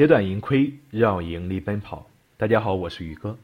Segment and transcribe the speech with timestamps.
[0.00, 2.08] 截断盈亏，让盈利奔跑。
[2.38, 3.36] 大家好，我是宇哥。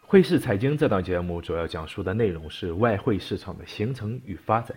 [0.00, 4.76] 汇市财经这档节目主要讲述的内容是外汇市场的形成与发展，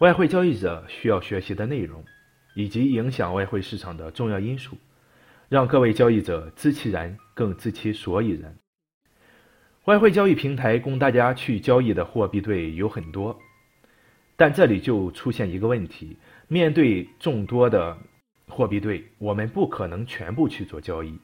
[0.00, 2.04] 外汇交易者需要学习的内容，
[2.56, 4.76] 以及影响外汇市场的重要因素，
[5.48, 8.52] 让各位交易者知其然，更知其所以然。
[9.84, 13.38] 外汇交易平台供大家去交易的货币对有很多，
[14.34, 16.16] 但这里就出现一个问题：
[16.48, 17.96] 面对众多的
[18.48, 21.18] 货币对，我们不可能全部去做交易，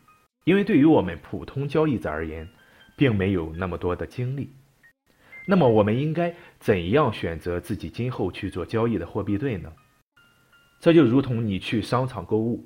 [0.45, 2.49] 因为对于我们普通交易者而言，
[2.97, 4.51] 并没有那么多的精力。
[5.47, 9.73] 那么，我们应该怎样选择自己今后去做交易的货币对呢？
[10.79, 12.65] 这就如同你去商场购物，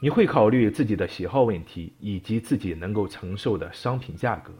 [0.00, 4.52] 你会考虑自己的喜好问题以及自己能够承受的商品价格，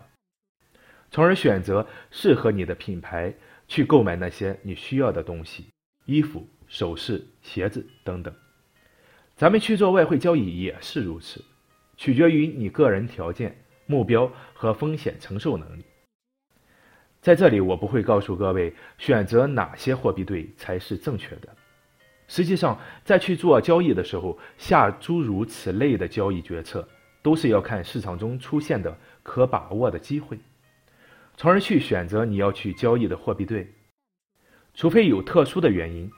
[1.11, 3.35] 从而选择适合你的品牌
[3.67, 5.67] 去购买那些你需要的东西，
[6.05, 8.35] 衣服、首饰、鞋子等等。
[9.37, 11.45] 咱们去做外汇交易也是如此，
[11.97, 13.57] 取决于你个人条件。
[13.87, 15.85] 目标和风险承受能力，
[17.21, 21.49] 在这里我不会告诉各位选择哪些货币对才是正确的。
[22.27, 26.89] 实际上，在去做交易的时候，下诸如此类的交易决策，
[27.21, 30.39] 都是要看市场中出现的可把握的机会，
[31.37, 33.71] 从而去选择你要去交易的货币对。
[34.73, 36.11] 除非有特殊的原因，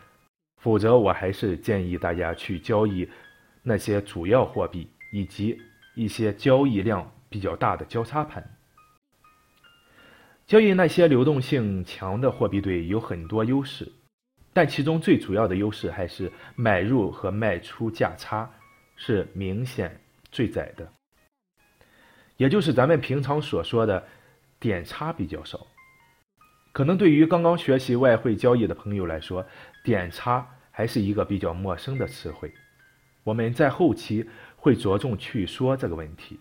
[0.67, 3.09] 否则我还是建议大家去交易
[3.63, 5.57] 那些主要货币以及
[5.95, 7.09] 一些交易量。
[7.29, 8.57] 比较大的交叉盘，
[10.47, 13.93] 交易那些流动性强的货币对有很多优势，
[14.53, 18.49] 但其中最主要的优势还是买入和卖出价差
[18.95, 20.91] 是明显最窄的，
[22.37, 24.07] 也就是咱们平常所说的
[24.61, 25.67] 点差比较少。
[26.73, 29.45] 可能对于刚刚学习外汇交易的朋友来说，
[29.83, 32.53] 点差还是一个比较陌生的词汇。
[33.25, 36.39] 我们在后期会着重去说这个问题。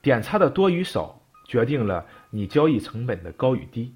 [0.00, 3.92] 点差的多与少决定了你交易成本的高与低，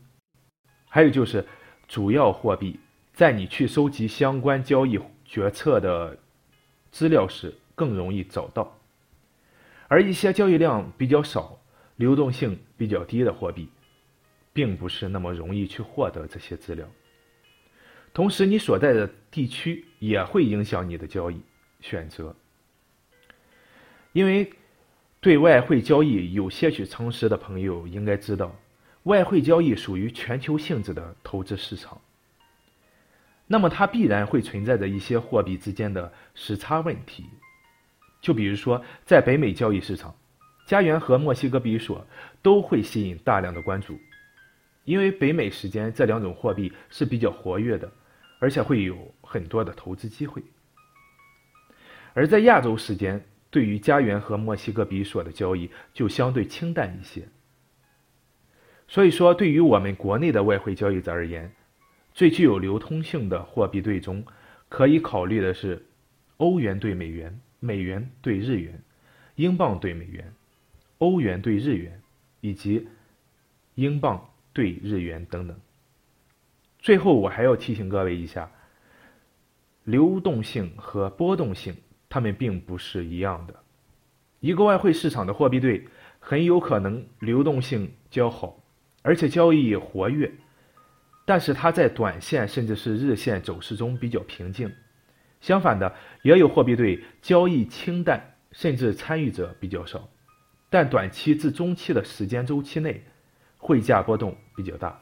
[0.89, 1.47] 还有就是
[1.87, 2.81] 主要货币
[3.15, 6.19] 在你去收集相关交易决策的
[6.91, 8.77] 资料时更容易找到，
[9.87, 11.61] 而一些交易量比较少、
[11.95, 13.69] 流动性比较低的货币，
[14.53, 16.85] 并不是那么容易去获得这些资料。
[18.19, 21.41] 同时，你所在的地区也会影响你的交易
[21.81, 22.35] 选择，
[24.13, 24.53] 因为。
[25.21, 28.55] 对外汇交易有些许常识的朋友应该知道，
[29.03, 32.01] 外汇交易属于全球性质的投资市场。
[33.49, 37.25] 那么它必然会存在着一些货币之间的时差问题。
[38.21, 40.15] 就比如说，在北美交易市场，
[40.67, 42.07] 加元和墨西哥比索
[42.41, 43.99] 都会吸引大量的关注，
[44.85, 47.93] 因为北美时间这两种货币是比较活跃的，
[48.39, 50.43] 而且会有很多的投资机会。
[52.15, 53.25] 而在亚洲时间。
[53.51, 57.27] 对于加元和墨西哥比索的交易就相对清淡一些，
[58.87, 61.51] 所以说对于我们国内的外汇交易者而言，
[62.13, 64.23] 最具有流通性的货币对中，
[64.69, 65.83] 可以考虑的是
[66.37, 68.83] 欧元对美元、美元对日元、
[69.37, 70.31] 英镑对美元、
[70.99, 72.03] 欧元对日元
[72.43, 72.87] 以及
[73.77, 75.59] 英镑对日元等等。
[76.79, 78.51] 最后我还要提醒各位一下，
[79.85, 81.77] 流动性和波动性。
[82.11, 83.55] 它们并不是一样的。
[84.41, 85.87] 一个外汇市场的货币对
[86.19, 88.63] 很有可能流动性较好，
[89.03, 90.33] 而且交易活跃，
[91.27, 94.73] 但是它在短线甚至是日线走势中比较平静。
[95.43, 100.09] 相反的，也有货币对交易清淡，甚至参与者比较少，
[100.71, 103.05] 但短期至中期的时间周期内，
[103.59, 104.99] 汇价波动比较大。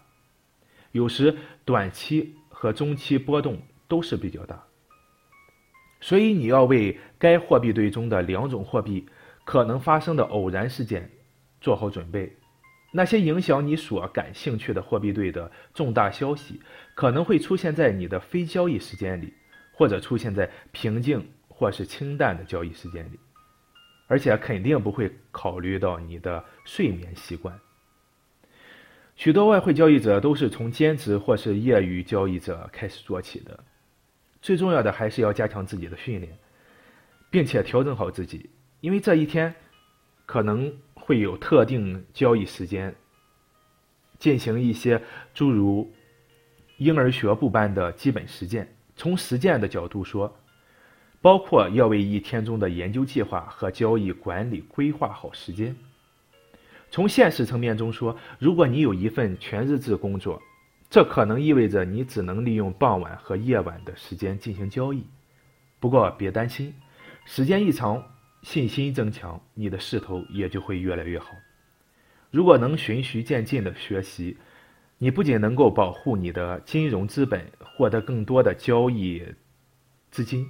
[0.97, 4.65] 有时短期和中期波动都是比较大。
[6.01, 9.07] 所以你要为该货币对中的两种货币
[9.45, 11.11] 可能发生的偶然事件
[11.61, 12.37] 做好准备。
[12.93, 16.61] 那些影响你所感兴趣的货币对的重大消息，
[16.95, 19.35] 可能会出现在你的非交易时间里，
[19.73, 23.19] 或者出现在平静或是清淡的交易时间里，
[24.07, 27.59] 而且肯定不会考虑到你的睡眠习惯。
[29.17, 33.59] 许多外汇交易者都是从兼职或是业余交易者开始做起的。
[34.43, 36.37] 最重要的还是要加强自己的训练，
[37.31, 39.53] 并且调整好自己，因为这一天
[40.27, 42.95] 可能会有特定交易时间，
[44.19, 45.03] 进行一些
[45.33, 45.91] 诸如
[46.77, 48.69] 婴儿学步般的基本实践。
[48.95, 50.33] 从实践的角度说，
[51.23, 55.75] 包括要为一天中的研究计划和交易管理规划好时间。
[56.97, 60.41] 从现实层面中说，如果你有一份全日制工作，
[60.89, 65.05] 这可能意味着你只能利用傍晚和夜晚的时间进行交易。
[65.79, 66.73] 不过别担心，
[67.27, 68.03] 时间一长，
[68.41, 71.33] 信心增强，你的势头也就会越来越好。
[72.31, 74.39] 如果能循序渐进的学习，
[74.97, 79.23] 你不仅能够保护你的金融资本，获得更多的交易
[80.11, 80.47] 资金，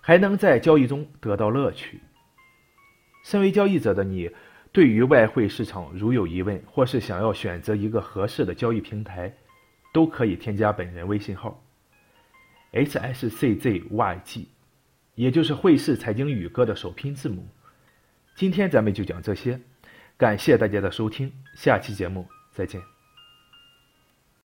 [0.00, 2.02] 还能在交易中得到乐趣。
[3.24, 4.30] 身为交易者的你，
[4.72, 9.34] 对于外汇市场如有疑问，或是想要选择一个合适的交易平台，
[9.92, 11.60] 都可以添加本人微信号
[12.72, 14.46] ：hsczyg，
[15.16, 17.48] 也就是汇市财经宇哥的首拼字母。
[18.36, 19.60] 今天咱们就讲这些，
[20.16, 22.99] 感谢大家的收听，下期节目再见。